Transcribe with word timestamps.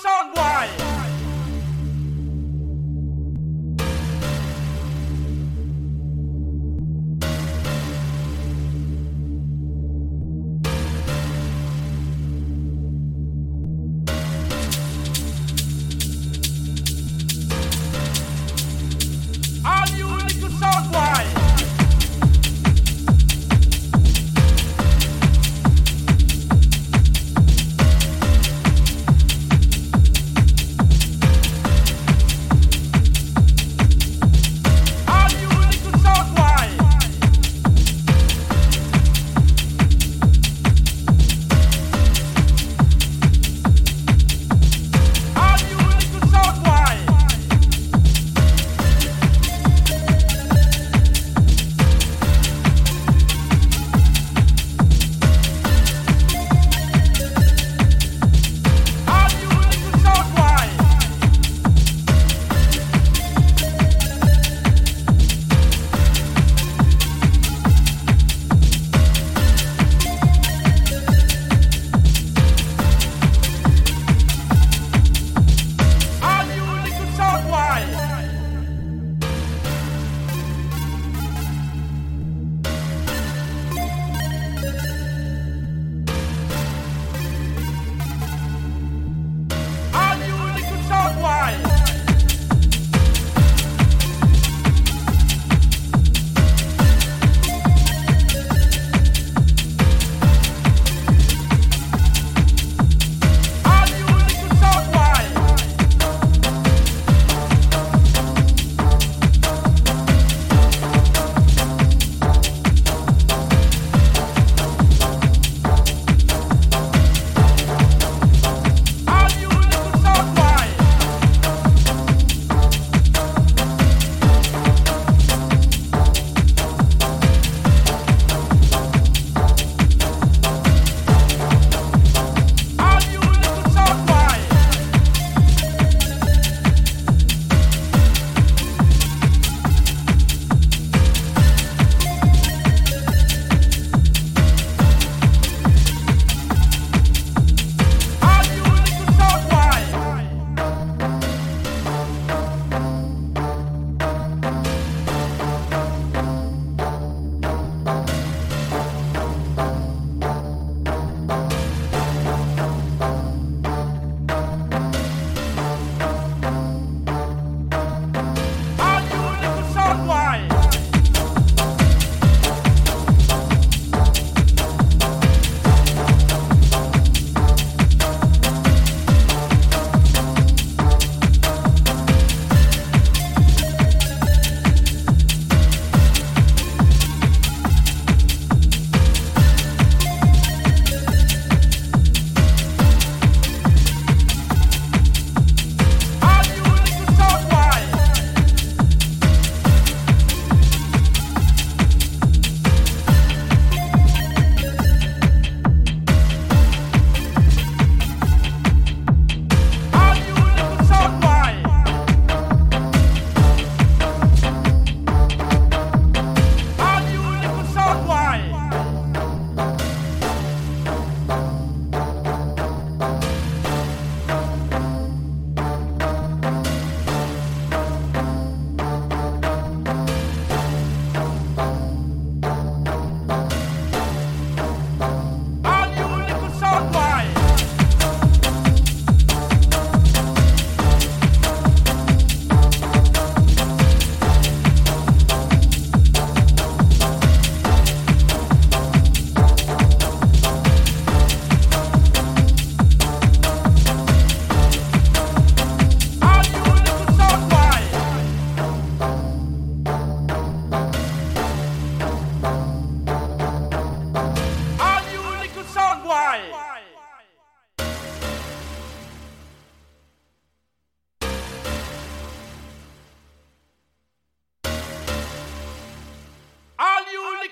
sound 0.00 0.30
why? 0.36 0.77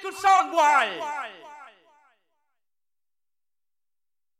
could 0.06 0.14
sound 0.14 0.52
wise. 0.52 1.25